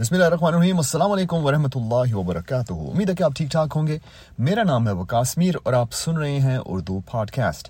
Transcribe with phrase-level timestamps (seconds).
[0.00, 3.72] بسم اللہ الرحمن الرحیم السلام علیکم ورحمۃ اللہ وبرکاتہ امید ہے کہ آپ ٹھیک ٹھاک
[3.76, 3.98] ہوں گے.
[4.38, 7.68] میرا نام ہے وکاس میر اور آپ سن رہے ہیں اردو پاڈ کاسٹ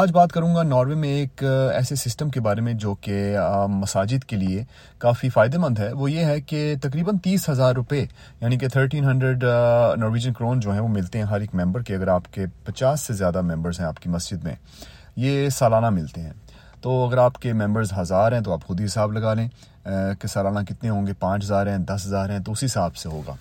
[0.00, 3.36] آج بات کروں گا ناروے میں ایک ایسے سسٹم کے بارے میں جو کہ
[3.70, 4.64] مساجد کے لیے
[4.98, 5.92] کافی فائدہ مند ہے.
[5.92, 8.04] وہ یہ ہے کہ تقریباً تیس ہزار روپے
[8.40, 11.96] یعنی کہ تھرٹین ہنڈریڈ نارویجن کرون جو ہیں وہ ملتے ہیں ہر ایک ممبر کے،
[11.96, 14.54] اگر آپ کے پچاس سے زیادہ ممبرس ہیں آپ کی مسجد میں،
[15.16, 16.32] یہ سالانہ ملتے ہیں.
[16.82, 19.48] تو اگر آپ کے ممبرز ہزار ہیں تو آپ خود ہی حساب لگا لیں.
[20.20, 23.08] کہ سالانہ کتنے ہوں گے؟ پانچ ہزار ہیں، دس ہزار ہیں، تو اسی حساب سے
[23.08, 23.34] ہوگا۔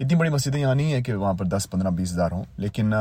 [0.00, 2.92] اتنی بڑی مسجدیں یہاں نہیں ہیں کہ وہاں پر دس، پندرہ، بیس ہزار ہوں، لیکن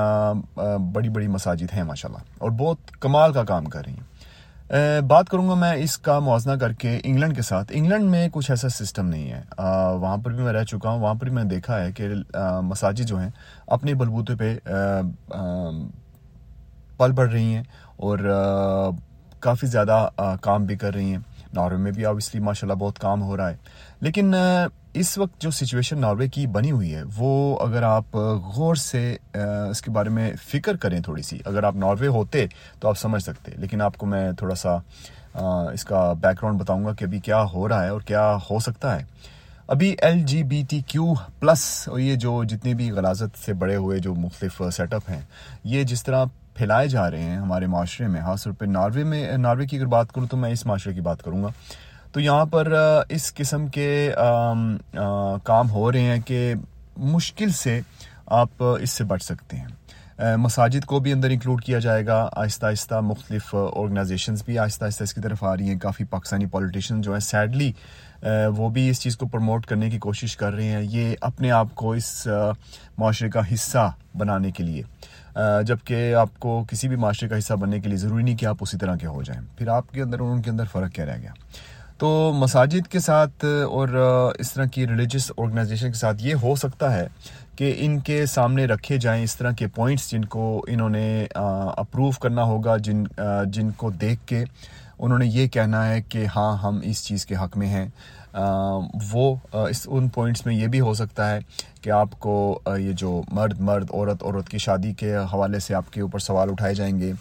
[0.94, 5.30] بڑی بڑی مساجد ہیں ماشاء اللہ اور بہت کمال کا کام کر رہی ہیں۔ بات
[5.30, 8.70] کروں گا میں اس کا موازنہ کر کے انگلینڈ کے ساتھ۔ انگلینڈ میں کچھ ایسا
[8.70, 9.42] سسٹم نہیں ہے۔
[10.00, 12.08] وہاں پر بھی میں رہ چکا ہوں، وہاں پر بھی میں نے دیکھا ہے کہ
[12.64, 13.30] مساجد جو ہیں
[13.68, 14.56] اپنے بلبوتے پہ
[16.98, 17.64] پل بڑھ رہی ہیں
[17.98, 18.20] اور
[19.40, 20.08] کافی زیادہ
[20.42, 21.20] کام بھی کر رہی ہیں۔
[21.56, 23.56] ناروے میں بھی آبویسلی ماشاء اللہ بہت کام ہو رہا ہے۔
[24.02, 24.34] لیکن
[24.94, 28.16] اس وقت جو سچویشن ناروے کی بنی ہوئی ہے، وہ اگر آپ
[28.56, 29.16] غور سے
[29.70, 32.46] اس کے بارے میں فکر کریں تھوڑی سی، اگر آپ ناروے ہوتے
[32.80, 34.78] تو آپ سمجھ سکتے۔ لیکن آپ کو میں تھوڑا سا
[35.74, 38.60] اس کا بیک گراؤنڈ بتاؤں گا کہ ابھی کیا ہو رہا ہے اور کیا ہو
[38.60, 39.04] سکتا ہے۔
[39.68, 44.00] ابھی L G B T Q plus یہ جو جتنے بھی غلازت سے بڑے ہوئے
[44.00, 45.22] جو مختلف سیٹ اپ ہیں،
[45.64, 49.38] یہ جس طرح پھیلائے جا رہے ہیں ہمارے معاشرے میں، خاص طور پہ ناروے میں،
[49.38, 51.48] ناروے کی اگر بات کروں تو میں اس معاشرے کی بات کروں گا۔
[52.12, 52.72] تو یہاں پر
[53.10, 54.12] اس قسم کے
[55.44, 56.54] کام ہو رہے ہیں کہ
[56.98, 57.80] مشکل سے
[58.26, 59.68] آپ اس سے بچ سکتے ہیں۔
[60.38, 65.04] مساجد کو بھی اندر انکلوڈ کیا جائے گا۔ آہستہ آہستہ مختلف آرگنائزیشنز بھی آہستہ آہستہ
[65.04, 67.72] اس کی طرف آ رہی ہیں۔ کافی پاکستانی پولیٹیشین جو ہیں سیڈلی
[68.58, 71.76] وہ بھی اس چیز کو پروموٹ کرنے کی کوشش کر رہے ہیں۔ یہ اپنے آپ
[71.76, 72.28] کو اس
[72.98, 74.82] معاشرے کا حصہ بنانے کے لیے۔
[75.66, 78.58] جبکہ آپ کو کسی بھی معاشرے کا حصہ بننے کے لیے ضروری نہیں کہ آپ
[78.62, 81.06] اسی طرح کے ہو جائیں۔ پھر آپ کے اندر اور ان کے اندر فرق کیا
[81.06, 81.32] رہ گیا؟
[81.98, 83.88] تو مساجد کے ساتھ اور
[84.40, 87.08] اس طرح کی ریلیجس آرگنائزیشن کے ساتھ یہ ہو سکتا ہے
[87.56, 92.10] کہ ان کے سامنے رکھے جائیں اس طرح کے پوائنٹس جن کو انہوں نے اپروو
[92.22, 93.04] کرنا ہوگا، جن
[93.48, 94.44] جن کو دیکھ کے
[95.00, 97.88] انہوں نے یہ کہنا ہے کہ ہاں ہم اس چیز کے حق میں ہیں۔
[99.12, 101.40] وہ اس ان پوائنٹس میں یہ بھی ہو سکتا ہے
[101.82, 105.94] کہ آپ کو یہ جو مرد مرد، عورت عورت کی شادی کے حوالے سے آپ
[105.94, 107.12] کے اوپر سوال اٹھائے جائیں گے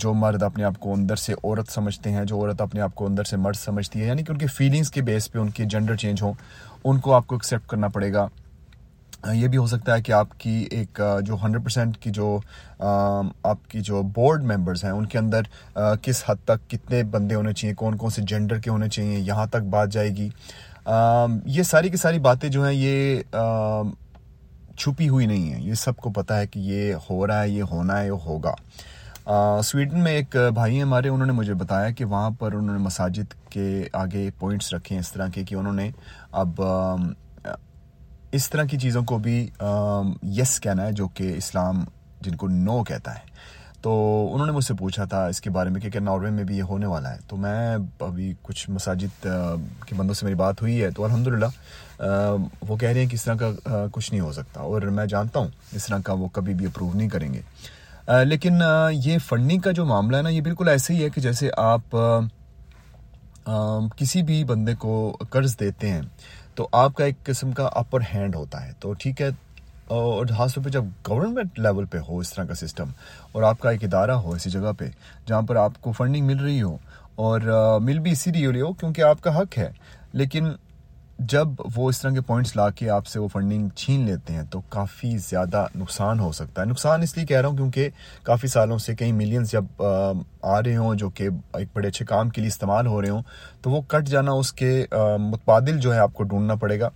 [0.00, 3.06] جو مرد اپنے آپ کو اندر سے عورت سمجھتے ہیں، جو عورت اپنے آپ کو
[3.06, 5.64] اندر سے مرد سمجھتی ہے یعنی کہ ان کی فیلنگس کے بیس پہ ان کے
[5.64, 6.32] جنڈر چینج ہوں،
[6.84, 8.26] ان کو آپ کو ایکسیپٹ کرنا پڑے گا۔
[9.32, 12.38] یہ بھی ہو سکتا ہے کہ آپ کی ایک جو ہنڈریڈ پرسینٹ کی جو
[12.78, 15.42] آپ کی جو بورڈ ممبرز ہیں، ان کے اندر
[16.02, 19.46] کس حد تک کتنے بندے ہونے چاہیے، کون کون سے جینڈر کے ہونے چاہیے، یہاں
[19.46, 20.28] تک بات جائے گی۔
[21.46, 23.22] یہ ساری کی ساری باتیں جو ہیں، یہ
[24.76, 27.62] چھپی ہوئی نہیں ہیں۔ یہ سب کو پتہ ہے کہ یہ ہو رہا ہے، یہ
[27.70, 28.54] ہونا ہے، یہ ہوگا۔
[29.64, 32.82] سویڈن میں ایک بھائی ہیں ہمارے، انہوں نے مجھے بتایا کہ وہاں پر انہوں نے
[32.84, 35.90] مساجد کے آگے پوائنٹس رکھے ہیں، اس طرح کے کہ انہوں نے
[36.32, 36.60] اب
[38.34, 39.50] اس طرح کی چیزوں کو بھی
[40.22, 41.84] یس کہنا ہے، جو کہ اسلام
[42.20, 43.32] جن کو نو کہتا ہے۔
[43.82, 43.90] تو
[44.32, 46.56] انہوں نے مجھ سے پوچھا تھا اس کے بارے میں کہ کیا ناروے میں بھی
[46.58, 49.26] یہ ہونے والا ہے۔ تو میں ابھی کچھ مساجد
[49.86, 51.46] کے بندوں سے میری بات ہوئی ہے۔ تو الحمد للہ
[52.68, 55.40] وہ کہہ رہے ہیں کہ اس طرح کا کچھ نہیں ہو سکتا۔ اور میں جانتا
[55.40, 57.40] ہوں اس طرح کا وہ کبھی بھی اپروو نہیں کریں گے۔
[58.24, 58.58] لیکن
[58.92, 61.96] یہ فنڈنگ کا جو معاملہ ہے نا، یہ بالکل ایسے ہی ہے کہ جیسے آپ
[63.96, 66.02] کسی بھی بندے کو قرض دیتے ہیں۔
[66.54, 69.28] تو آپ کا ایک قسم کا اپر ہینڈ ہوتا ہے۔ تو ٹھیک ہے،
[69.86, 72.90] اور خاص طور پہ جب گورنمنٹ لیول پہ ہو اس طرح کا سسٹم
[73.32, 74.84] اور آپ کا ایک ادارہ ہو ایسی جگہ پہ
[75.26, 76.76] جہاں پر آپ کو فنڈنگ مل رہی ہو،
[77.16, 77.40] اور
[77.82, 79.70] مل بھی اسی لیے ہو کیونکہ آپ کا حق ہے۔
[80.12, 80.48] لیکن
[81.18, 84.42] جب وہ اس طرح کے پوائنٹس لا کے آپ سے وہ فنڈنگ چھین لیتے ہیں
[84.50, 87.88] تو کافی زیادہ نقصان ہو سکتا ہے۔ نقصان اس لیے کہہ رہا ہوں کیونکہ
[88.22, 89.82] کافی سالوں سے کئی ملینز جب،
[90.42, 93.22] آ رہے ہوں جو کہ ایک بڑے اچھے کام کے لیے استعمال ہو رہے ہوں
[93.62, 94.84] تو وہ کٹ جانا اس کے
[95.20, 96.88] متبادل جو ہے آپ کو ڈھونڈنا پڑے گا۔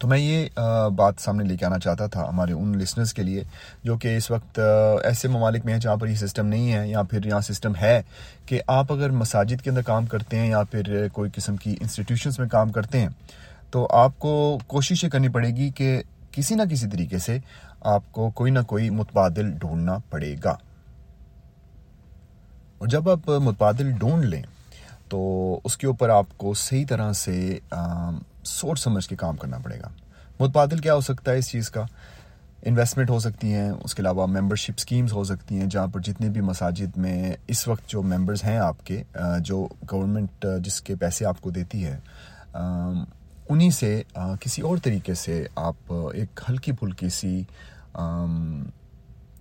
[0.00, 0.58] تو میں یہ
[0.96, 3.42] بات سامنے لے کے آنا چاہتا تھا ہمارے ان لسنرز کے لیے،
[3.84, 4.58] جو کہ اس وقت
[5.04, 8.00] ایسے ممالک میں ہیں جہاں پر یہ سسٹم نہیں ہے، یا پھر یہاں سسٹم ہے
[8.46, 12.38] کہ آپ اگر مساجد کے اندر کام کرتے ہیں یا پھر کوئی قسم کی انسٹیٹیوشنس
[12.38, 13.08] میں کام کرتے ہیں،
[13.70, 16.02] تو آپ کو کوشش یہ کرنی پڑے گی کہ
[16.32, 17.38] کسی نہ کسی طریقے سے
[17.92, 20.56] آپ کو کوئی نہ کوئی متبادل ڈھونڈنا پڑے گا۔
[22.78, 24.42] اور جب آپ متبادل ڈھونڈ لیں،
[25.08, 27.58] تو اس کے اوپر آپ کو صحیح طرح سے
[28.44, 29.88] سوچ سمجھ کے کام کرنا پڑے گا۔
[30.40, 31.84] متبادل کیا ہو سکتا ہے اس چیز کا؟
[32.62, 36.28] انویسٹمنٹ ہو سکتی ہیں، اس کے علاوہ ممبرشپ اسکیمز ہو سکتی ہیں، جہاں پر جتنے
[36.28, 39.02] بھی مساجد میں اس وقت جو ممبرز ہیں آپ کے
[39.40, 41.98] جو گورنمنٹ جس کے پیسے آپ کو دیتی ہے
[43.48, 44.02] انہی سے
[44.40, 47.42] کسی اور طریقے سے آپ ایک ہلکی پھلکی سی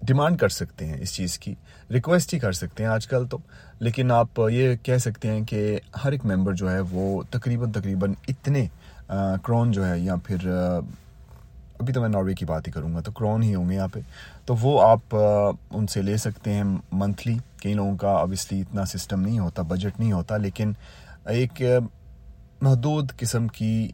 [0.02, 1.54] ڈیمانڈ کر سکتے ہیں اس چیز کی
[1.92, 3.38] ریکویسٹ ہی کر سکتے ہیں آج کل تو۔
[3.80, 8.14] لیکن آپ یہ کہہ سکتے ہیں کہ ہر ایک ممبر جو ہے وہ تقریباً تقریباً
[8.28, 8.68] اتنے
[9.44, 10.48] کرون جو ہے یا پھر
[11.80, 13.88] ابھی تو میں ناروے کی بات ہی کروں گا تو کرون ہی ہوں گے یہاں
[13.94, 14.00] پہ
[14.46, 19.22] تو وہ آپ ان سے لے سکتے ہیں منتھلی کئی لوگوں کا اوبیسلی اتنا سسٹم
[19.22, 20.74] نہیں ہوتا بجٹ نہیں ہوتا لیکن
[21.26, 21.62] ایک
[22.62, 23.92] محدود قسم کی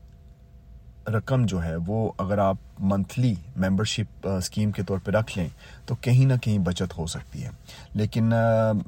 [1.08, 5.48] رقم جو ہے وہ اگر آپ منتھلی ممبرشپ اسکیم کے طور پہ رکھ لیں
[5.86, 7.50] تو کہیں نہ کہیں بچت ہو سکتی ہے
[7.94, 8.34] لیکن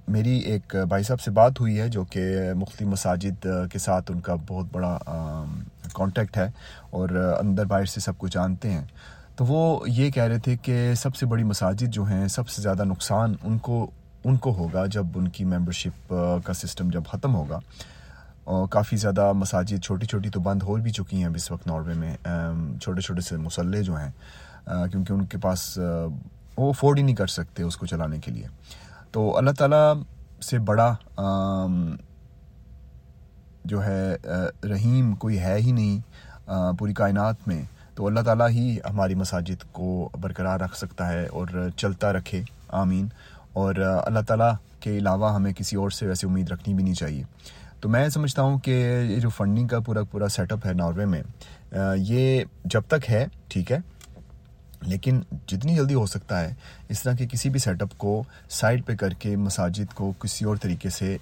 [0.07, 4.19] میری ایک بھائی صاحب سے بات ہوئی ہے جو کہ مختلف مساجد کے ساتھ ان
[4.19, 4.97] کا بہت بڑا
[5.93, 6.51] کانٹیکٹ ہے
[6.89, 7.09] اور
[7.39, 8.85] اندر باہر سے سب کچھ جانتے ہیں۔
[9.35, 12.61] تو وہ یہ کہہ رہے تھے کہ سب سے بڑی مساجد جو ہیں، سب سے
[12.61, 13.91] زیادہ نقصان ان کو
[14.23, 16.13] ان کو ہوگا جب ان کی ممبرشپ
[16.45, 17.59] کا سسٹم جب ختم ہوگا۔
[18.43, 21.67] اور کافی زیادہ مساجد چھوٹی چھوٹی تو بند ہو بھی چکی ہیں اب اس وقت
[21.67, 22.17] ناروے میں۔
[22.81, 24.11] چھوٹے چھوٹے سے مسلح جو ہیں
[24.91, 25.79] کیونکہ ان کے پاس
[26.57, 28.47] وہ افورڈ ہی نہیں کر سکتے اس کو چلانے کے لیے۔
[29.11, 29.93] تو اللہ تعالیٰ
[30.41, 30.95] سے بڑا
[33.65, 34.15] جو ہے
[34.63, 35.99] رحیم کوئی ہے ہی نہیں
[36.79, 37.61] پوری کائنات میں،
[37.95, 41.47] تو اللہ تعالیٰ ہی ہماری مساجد کو برقرار رکھ سکتا ہے اور
[41.77, 43.07] چلتا رکھے۔ آمین۔
[43.53, 43.75] اور
[44.05, 47.23] اللہ تعالیٰ کے علاوہ ہمیں کسی اور سے ویسے امید رکھنی بھی نہیں چاہیے۔
[47.79, 51.05] تو میں سمجھتا ہوں کہ یہ جو فنڈنگ کا پورا پورا سیٹ اپ ہے ناروے
[51.05, 51.21] میں
[51.97, 53.77] یہ جب تک ہے، ٹھیک ہے،
[54.81, 56.53] لیکن جتنی جلدی ہو سکتا ہے،
[56.89, 60.45] اس طرح کے کسی بھی سیٹ اپ کو سائڈ پہ کر کے مساجد کو کسی
[60.45, 61.17] اور طریقے سے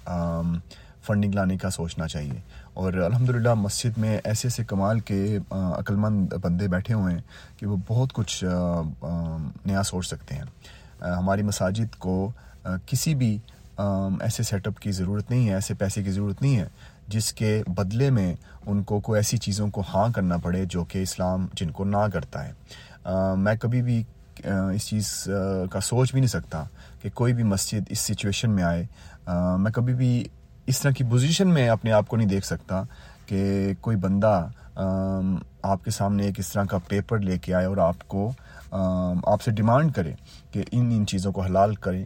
[1.07, 2.40] فنڈنگ لانے کا سوچنا چاہیے۔
[2.74, 7.22] اور الحمد للہ مسجد میں ایسے ایسے کمال کے عقلمند بندے بیٹھے ہوئے ہیں
[7.57, 8.44] کہ وہ بہت کچھ
[9.66, 10.44] نیا سوچ سکتے ہیں۔
[11.01, 12.31] ہماری مساجد کو
[12.86, 13.38] کسی بھی
[14.22, 16.68] ایسے سیٹ اپ کی ضرورت نہیں ہے، ایسے پیسے کی ضرورت نہیں ہے
[17.07, 18.36] جس کے بدلے میں
[18.66, 22.07] ان کو کوئی ایسی چیزوں کو ہاں کرنا پڑے جو کہ اسلام جن کو نہ
[22.13, 22.54] کرتا ہے۔
[23.38, 24.04] میں کبھی بھی
[24.45, 25.30] اس چیز
[25.72, 26.63] کا سوچ بھی نہیں سکتا
[27.02, 28.86] کہ کوئی بھی مسجد اس سچویشن میں آئے۔
[29.60, 30.28] میں کبھی بھی
[30.69, 32.83] اس طرح کی پوزیشن میں اپنے آپ کو نہیں دیکھ سکتا
[33.25, 34.48] کہ کوئی بندہ
[35.63, 38.31] آپ کے سامنے ایک اس طرح کا پیپر لے کے آئے اور آپ کو
[39.24, 40.13] آپ سے ڈیمانڈ کرے
[40.51, 42.06] کہ ان ان چیزوں کو حلال کریں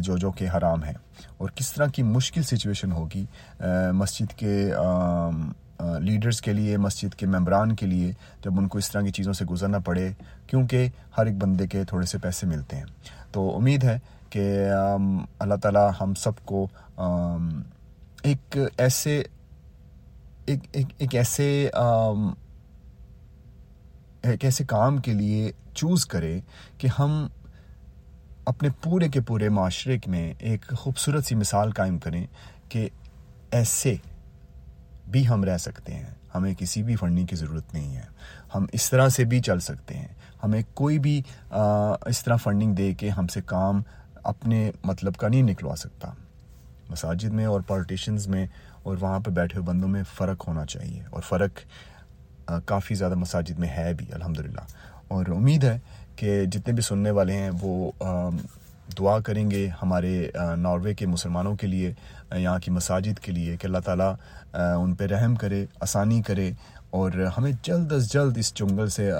[0.00, 0.92] جو جو کہ حرام ہے۔
[1.38, 3.24] اور کس طرح کی مشکل سچویشن ہوگی
[3.92, 4.72] مسجد کے
[6.00, 8.12] لیڈرز کے لیے، مسجد کے ممبران کے لیے
[8.44, 10.12] جب ان کو اس طرح کی چیزوں سے گزرنا پڑے،
[10.46, 10.88] کیونکہ
[11.18, 12.84] ہر ایک بندے کے تھوڑے سے پیسے ملتے ہیں۔
[13.32, 13.98] تو امید ہے
[14.30, 14.68] کہ
[15.38, 16.66] اللہ تعالیٰ ہم سب کو
[18.26, 19.22] ایک ایسے،
[20.46, 21.68] ایک ایک ایک ایسے
[24.22, 26.40] ایک ایسے کام کے لیے چوز کرے
[26.78, 27.28] کہ ہم
[28.44, 32.26] اپنے پورے کے پورے معاشرے میں ایک خوبصورت سی مثال قائم کریں
[32.68, 32.88] کہ
[33.50, 33.94] ایسے
[35.10, 38.04] بھی ہم رہ سکتے ہیں۔ ہمیں کسی بھی فنڈنگ کی ضرورت نہیں ہے۔
[38.54, 40.08] ہم اس طرح سے بھی چل سکتے ہیں۔
[40.44, 41.22] ہمیں کوئی بھی
[42.06, 43.82] اس طرح فنڈنگ دے کے ہم سے کام
[44.14, 46.10] اپنے مطلب کا نہیں نکلوا سکتا۔
[46.90, 48.46] مساجد میں اور پالیٹیشنز میں
[48.82, 51.60] اور وہاں پہ بیٹھے ہوئے بندوں میں فرق ہونا چاہیے اور فرق
[52.64, 54.66] کافی زیادہ مساجد میں ہے بھی الحمد للہ
[55.08, 55.78] اور امید ہے
[56.16, 57.90] کہ جتنے بھی سننے والے ہیں وہ
[58.98, 61.92] دعا کریں گے ہمارے ناروے کے مسلمانوں کے لیے
[62.34, 64.14] یہاں کی مساجد کے لیے کہ اللہ تعالیٰ
[64.52, 66.50] ان پہ رحم کرے، آسانی کرے
[66.90, 69.12] اور ہمیں جلد از جلد اس جنگل سے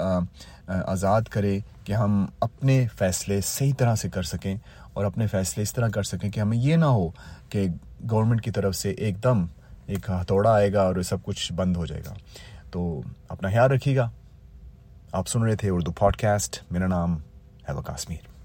[0.67, 4.55] آزاد کرے کہ ہم اپنے فیصلے صحیح طرح سے کر سکیں
[4.93, 7.09] اور اپنے فیصلے اس طرح کر سکیں کہ ہمیں یہ نہ ہو
[7.49, 7.67] کہ
[8.11, 9.45] گورنمنٹ کی طرف سے ایک دم
[9.85, 12.13] ایک ہتھوڑا آئے گا اور سب کچھ بند ہو جائے گا۔
[12.71, 14.09] تو اپنا خیال رکھیے گا۔
[15.11, 17.17] آپ سن رہے تھے اردو پوڈ کاسٹ میرا نام
[17.69, 18.36] ہے وہ کاسمیر